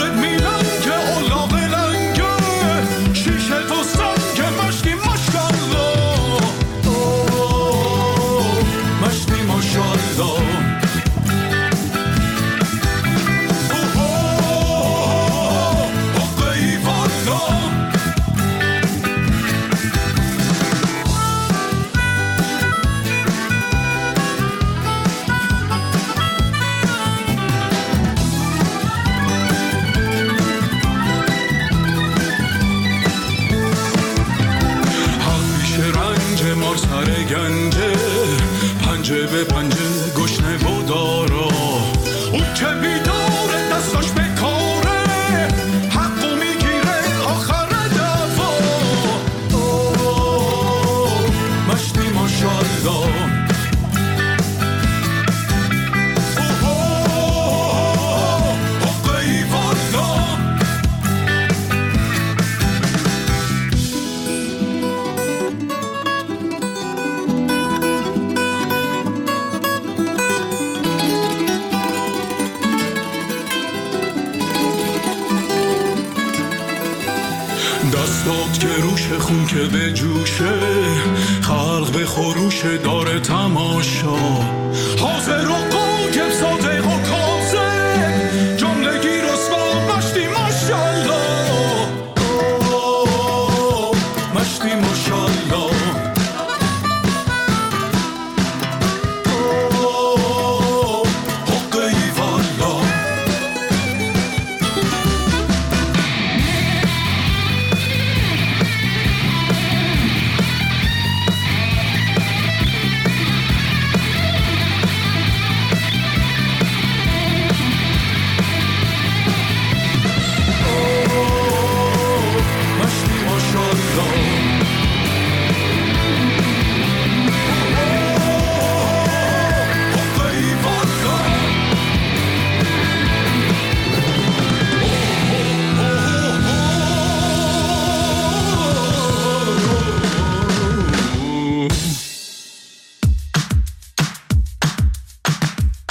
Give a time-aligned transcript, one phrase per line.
[0.00, 0.39] let me
[39.30, 39.44] kalbe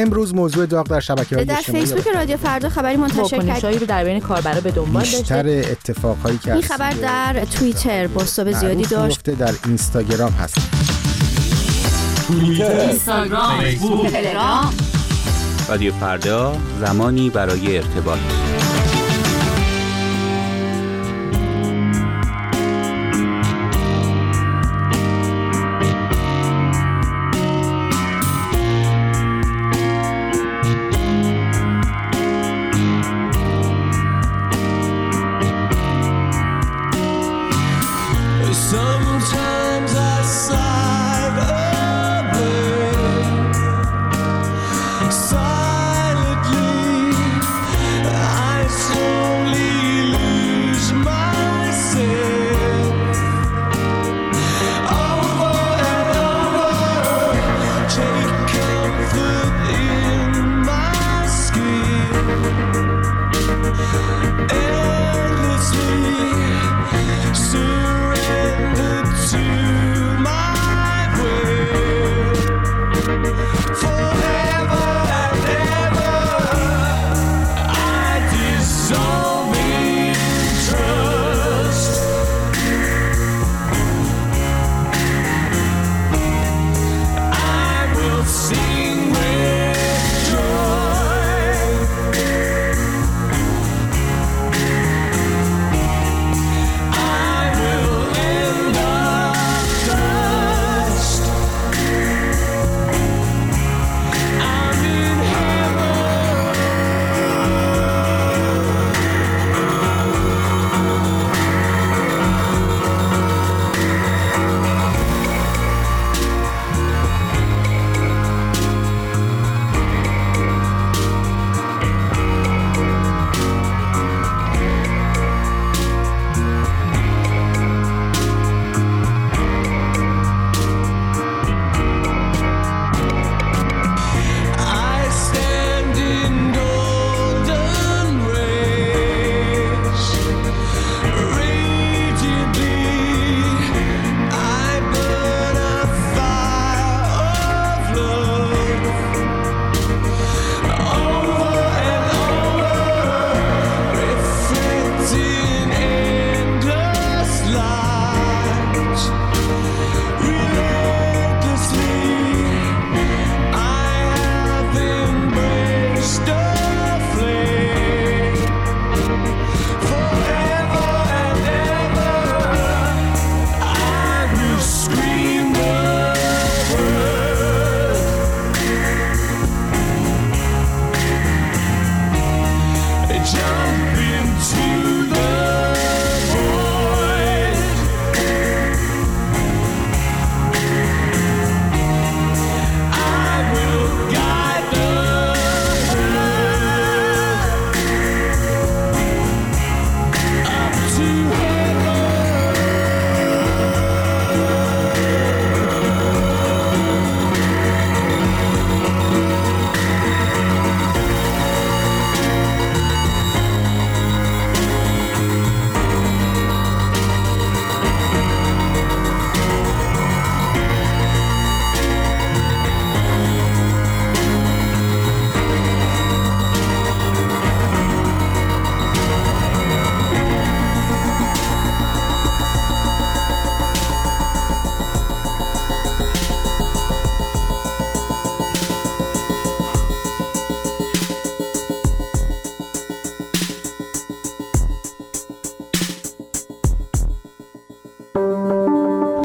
[0.00, 4.04] امروز موضوع داغ در شبکه های در فیسبوک رادیو فردا خبری منتشر کرد رو در
[4.04, 9.30] بین کاربرا به دنبال بیشتر اتفاقهایی که این خبر در توییتر بازتاب زیادی داشت.
[9.30, 10.58] در اینستاگرام هست.
[12.30, 13.60] اینستاگرام
[14.08, 14.74] تلگرام.
[15.68, 18.18] رادیو فردا زمانی برای ارتباط.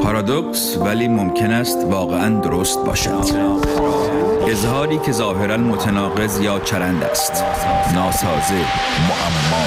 [0.02, 3.24] پارادوکس ولی ممکن است واقعا درست باشد.
[4.48, 7.44] اظهاری که ظاهرا متناقض یا چرند است.
[7.94, 8.54] ناسازه
[9.08, 9.66] معما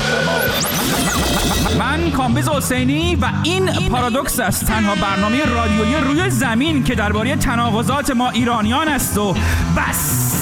[1.80, 4.66] من کامبیز حسینی و این پارادوکس است.
[4.66, 9.36] تنها برنامه رادیویی روی زمین که درباره تناقضات ما ایرانیان است و
[9.78, 10.39] بس.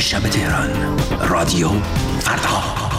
[0.00, 0.70] شب تهران.
[1.28, 1.68] رادیو
[2.20, 2.89] فردا.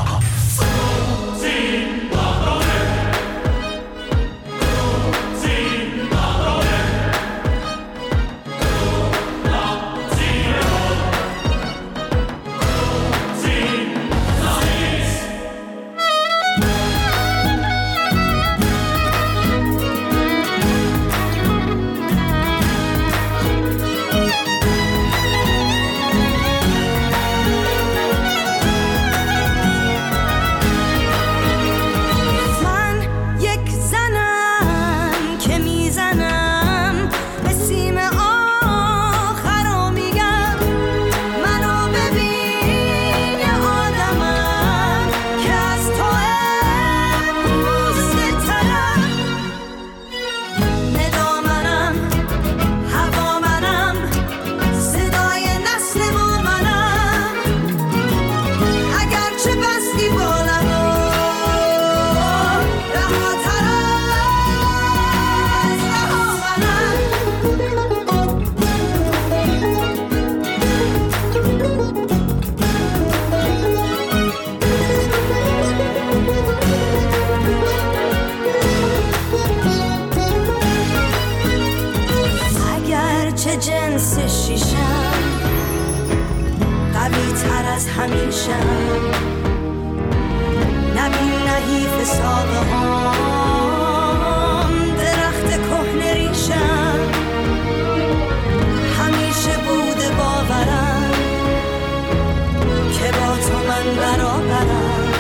[104.51, 105.11] la la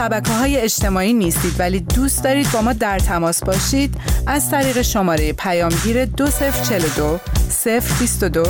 [0.00, 3.94] شبکه های اجتماعی نیستید ولی دوست دارید با ما در تماس باشید
[4.26, 7.18] از طریق شماره پیامگیر 2042
[7.64, 8.44] 022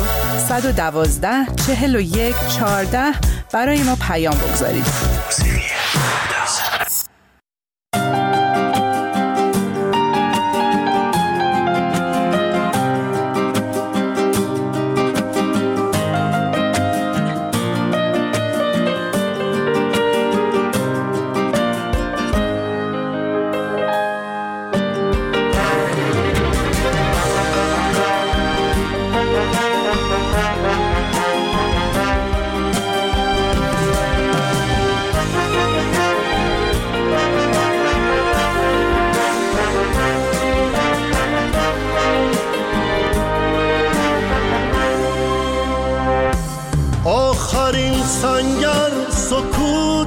[0.47, 1.29] 112
[1.67, 2.99] 41 14
[3.53, 4.85] برای ما پیام بگذارید.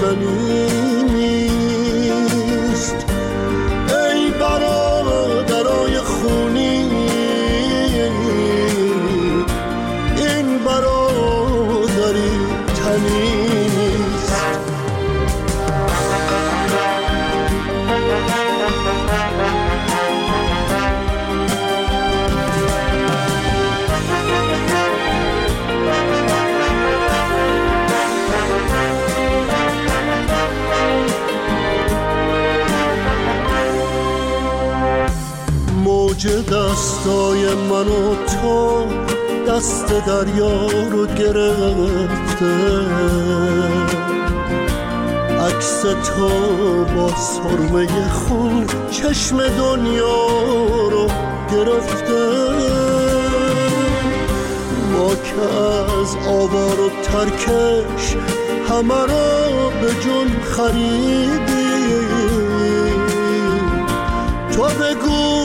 [0.00, 1.15] caminho.
[36.26, 38.86] دستای من و تو
[39.48, 42.56] دست دریا رو گرفته.
[45.46, 46.28] عکس تو
[46.96, 50.28] با سرمه خون چشم دنیا
[50.90, 51.06] رو
[51.52, 52.46] گرفته.
[54.92, 55.40] ما که
[56.00, 58.16] از آوار و ترکش
[58.70, 61.66] همه را به جون خریدیم.
[64.52, 65.35] تو بگو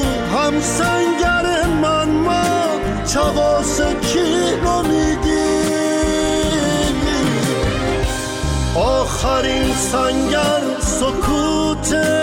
[0.52, 2.80] هم سنگر من ما
[3.14, 5.52] چواس کی رو میدی
[8.76, 12.22] آخرین سنگر سکوته.